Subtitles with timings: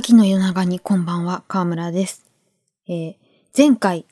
[0.00, 2.24] 秋の夜長にこんばんは、河村です。
[2.88, 3.14] えー
[3.54, 4.06] 前回、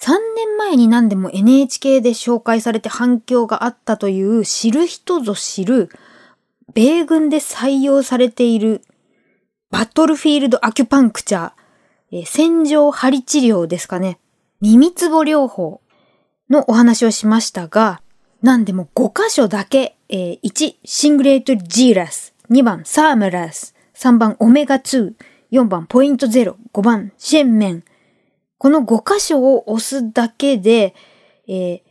[0.00, 5.90] 3年前に何でも NHK で紹介されて反響があったという知る人ぞ知る、
[6.74, 8.82] 米軍で採用されている
[9.70, 11.52] バトルフィールドアキュパンクチャー、
[12.10, 14.18] えー戦場針治療ですかね。
[14.60, 15.82] 耳つぼ療法
[16.50, 18.02] のお話をしましたが、
[18.42, 25.14] 何でも5箇所だけ、えー1、シングレートジーラス、2番サームラス、3番オメガ2、
[25.50, 27.84] 4番ポイント0、5番シェンメン。
[28.58, 30.94] この5箇所を押すだけで、
[31.46, 31.88] えー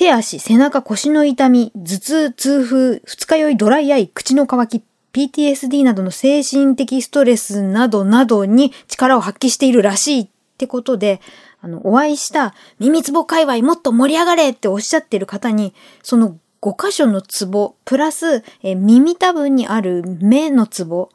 [0.00, 11.20] 手足、背中、腰の痛み、頭痛、痛風、二日酔い、ドライアイ、口の渇き、PTSD などの精神的ストレスなどなどに力を発揮しているらしいってことで、
[11.60, 21.10] あの、お会いした耳つぼ界隈もっと盛り上がれっておっしゃってる方に、その5箇所のツボ、プラス、え耳たぶにある目のツボ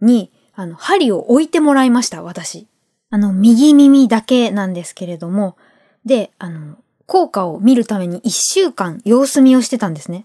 [0.00, 0.30] に、
[0.62, 2.68] あの、針を置いてもらいました、私。
[3.10, 5.56] あの、右耳だけなんですけれども、
[6.04, 10.24] で、あの、効果を見るために1週間様子見をしてたんですね。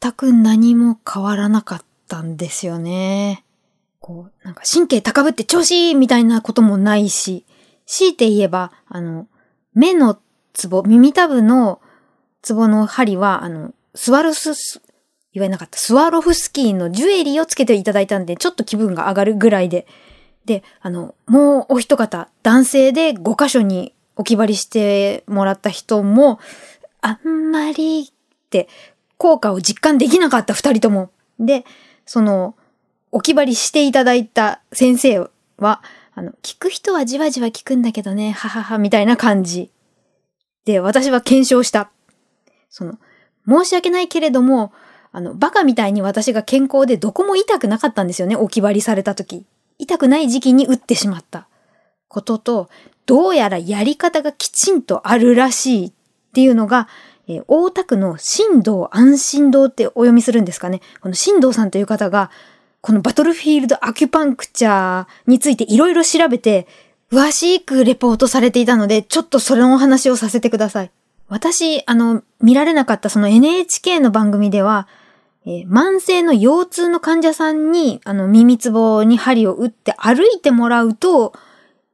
[0.00, 3.44] 全く何も変わらなかったんですよね。
[3.98, 7.44] こう、なんか神経高ぶって調子いいみたいなこともないし、
[7.86, 9.26] 強いて言えば、あの、
[9.74, 10.20] 目の
[10.52, 11.80] ツボ、耳たぶの
[12.40, 14.80] ツボの針は、あの、スワロスス、
[15.32, 19.86] 言わなかった、スワロフスキーのジュエリーをつけていただいたんで、ちょっと気分が上がるぐらいで。
[20.44, 26.40] で、あの、もうお一方、男性で5箇所に置き張りしてもらった人も、
[27.00, 28.12] あんまりっ
[28.50, 28.68] て、
[29.16, 31.10] 効果を実感できなかった二人とも。
[31.38, 31.64] で、
[32.06, 32.54] その、
[33.12, 35.82] 置き張りしていただいた先生は、
[36.14, 39.70] あの、聞く人はじわじわ聞くんだけどね、ははは、みたいな感じ。
[40.64, 41.90] で、私は検証した。
[42.68, 42.98] その、
[43.46, 44.72] 申し訳ないけれども、
[45.12, 49.44] あの、バカみたいに私が健康でどこも痛くなかったんですよね、置き張りされた時。
[49.78, 51.48] 痛くない時期に打ってしまった
[52.08, 52.68] ことと、
[53.06, 55.92] どうやらやり方がきちんとあるらしいっ
[56.32, 56.88] ていうのが、
[57.26, 60.80] えー大田区の新道安心堂ってお読みするんですかね。
[61.00, 62.30] この新道さんという方が、
[62.80, 66.66] このバトルフィールドアキュパンクチャーについていろいろ調べて、
[67.12, 70.90] 詳しくレポートされていたので、ちょっとそれのお話をさせてください。
[71.28, 74.88] 私、あの、見られなかったその NHK の番組では、
[75.46, 81.32] えー慢性の腰痛の患者さんに、あの、耳つぼに針を打って歩いてもらうと、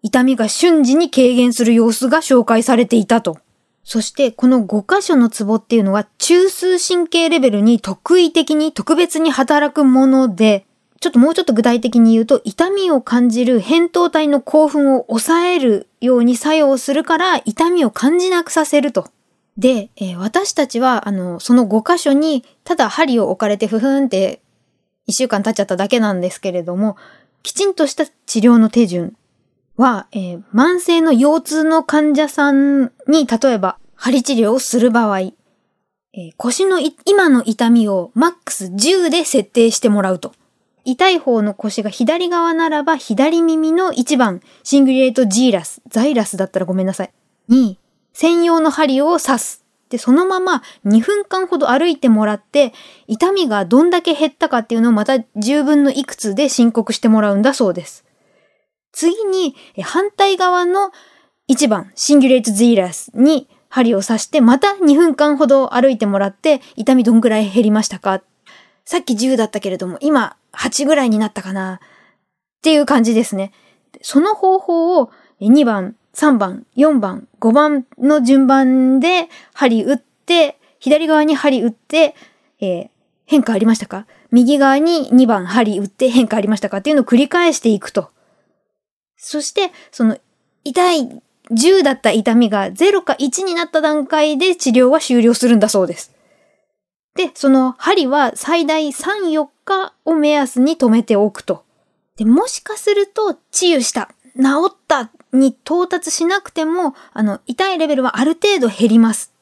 [0.02, 3.38] 痛みが瞬時に軽減する様子が紹介されていたと。
[3.84, 10.66] そして、この5箇所のツボっていうのは、中枢神経レベルに特異的に特別に働くもので、
[11.00, 19.06] ちょっともうちょっと具体的に言うと、痛みを感じる扁桃体の興奮を抑えるように作用するから、痛みを感じなくさせると。
[19.58, 24.40] で、えー私たちは、あの、その5箇所に、ただ針を置かれてふふんって、
[25.08, 26.96] 1週間経っちゃっただけなんですけれども、
[27.42, 29.16] きちんとした治療の手順
[29.76, 40.32] は、えー慢性の腰痛の患者さんに、例えば、針治療をする場合、えー腰の今の痛みをマックス10で設定してもらうと。
[40.84, 47.10] 痛い方の腰が左側ならば、左耳の1番、シングレートジーラス、ザイラスだったらごめんなさい。
[47.48, 47.78] に、
[48.18, 49.64] 専用の針を刺す。
[49.90, 52.72] で、そのまま2分間ほど歩いてもらって、
[53.06, 58.06] 痛みがどんだけ減ったかっていうのをまた10分のいくつで申告してもらうんだそうです。
[58.90, 60.92] 次に、反対側の
[61.50, 68.22] 1番、シンギュレートズイラスに針を刺して、また2分間ほど歩いてもらって、痛みどんぐらい減りましたか？
[68.86, 71.74] さっき10だったけれども、今8ぐらいになったかな？
[71.74, 71.78] っ
[72.62, 73.52] ていう感じですね。
[74.00, 75.10] その方法を
[75.42, 82.14] 2番、3番、4番、5番の順番で針打って、左側に針打って、
[82.60, 82.88] えー
[83.28, 84.06] 変化ありましたか？
[84.30, 88.10] 右側に2番針打って変化ありましたかっていうのを繰り返していくと。
[89.16, 90.16] そして、その、
[90.62, 96.14] 痛い、10だった痛みが0か1になった段階で治療は終了するんだそうです。
[97.16, 101.64] で、その針は最大3、4日を目安に止めておくと。
[102.16, 109.32] で、もしかすると治癒した、治ったに到達しなくても、あの、痛いレベルはある程度減ります。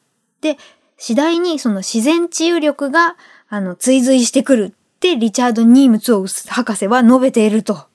[0.41, 0.59] で、
[0.97, 3.17] 次第にその自然治癒力が、
[3.49, 7.87] あの、追随してくるってリチャード・ニームツオウス博士は述べていると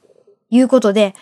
[0.49, 1.15] いうことで、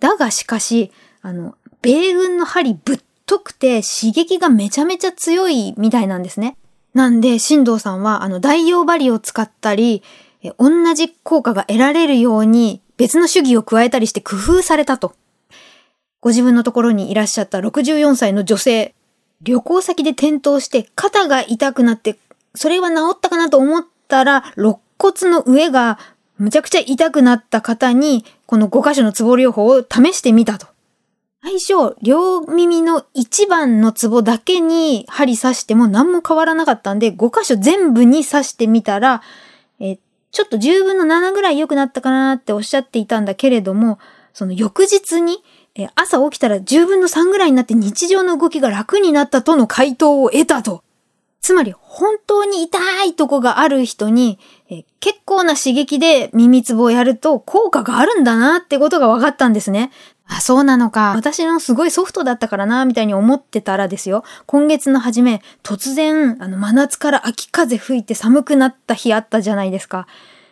[0.00, 0.92] だがしかし、
[1.22, 6.56] あの、米軍の針ぶっとくて刺激がめちゃめちゃ強いみたいなんですね。
[6.94, 10.02] なんで、新藤さんは、あの、代用針を使ったり、
[10.58, 15.14] 同じ効果が得られるように別の手技を加えたりして工夫されたと。
[16.22, 18.94] ご自分のところにいらっしゃった64歳の女性、
[19.42, 22.16] 旅行先で転倒して肩が痛くなって、
[22.54, 25.98] それは治ったかなと思ったら、肋骨の上が
[26.38, 30.68] むちゃくちゃ痛くなった方に、この5箇所のツボ療法を試してみたと。
[31.42, 39.22] 最初、両耳の一番のツボだけに針刺しても何も変わらなかったんで、5箇所全部に刺してみたら、
[39.80, 39.98] え
[40.30, 43.98] ちょっと10分の7ぐらい良くなったかなっておっしゃっていたんだけれども、
[44.32, 45.42] その翌日に、
[45.74, 50.84] え朝起きたら10分の3ぐらいになって日常の動きが楽になったとの回答を得たと。
[51.40, 54.38] つまり本当に痛いとこがある人に、
[54.70, 59.90] え結構な刺激で耳つぼをやると効果があるんだなってことが分かったんですね。
[60.28, 61.14] あ、そうなのか。
[61.16, 64.22] 私のすごいソフトだったからな、みたいに思ってたらですよ。
[64.46, 70.06] 今月の初め、突然、あの、真夏から秋風吹いて寒くなった日あったじゃないですか。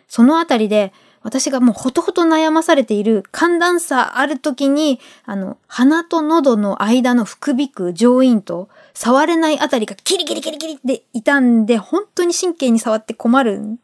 [0.09, 0.91] そのあたりで、
[1.23, 13.77] 私がもうほとほと悩まされている寒暖差ある時に、あの、鼻と喉の間の副鼻腔、上咽と触れないあたりがキリキリキリキリって痛んで、本当に神経に触って困る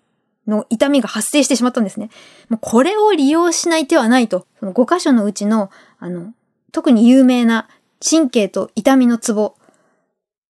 [0.47, 2.09] の痛みが発生してしまったんですね。
[2.49, 4.47] もうこれを利用しない手はないと。
[4.59, 5.69] その5箇所のうちの、
[5.99, 6.33] あの、
[6.71, 7.69] 特に有名な
[8.03, 9.55] 神経と痛みのツボ、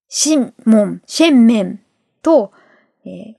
[0.08, 1.82] シンモン、シェンメン
[2.22, 2.54] と、
[3.06, 3.37] えー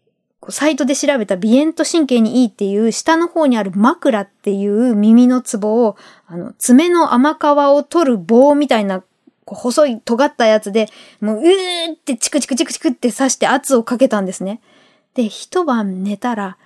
[0.50, 5.96] サイトで調べた鼻炎と神経にいいっていう下の方にある枕っていう耳のツボを、
[6.26, 9.02] あの、爪の甘皮を取る棒みたいな、
[9.44, 10.88] こう細い尖ったやつで、
[11.20, 14.60] もう、うーってチクチクチクチクって刺して圧をかけたんですね。
[15.14, 16.56] で、一晩寝たら、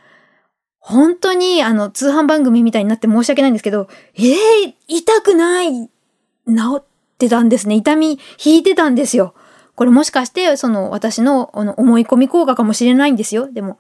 [0.79, 5.91] 本当にあの、通販番組みたいになって申し訳ないんですけど、ええー、痛くない治
[6.79, 6.85] っ
[7.19, 7.77] てたんですね。
[7.77, 9.35] 痛み引いてたんですよ。
[9.75, 13.51] これもしかして、その私のの思い込み効果かもしれないんですよ。
[13.51, 13.79] でも、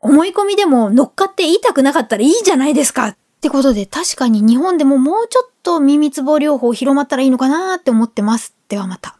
[0.00, 8.54] 思い込みでも乗っかって言いたくなかったらいいじゃないですかってことで、確かに日本でももうちょっと耳つぼ療法広まったらいいのかなって思ってます。
[8.68, 9.16] ではまた。